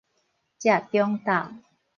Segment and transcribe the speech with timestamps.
[0.57, 1.59] 食中晝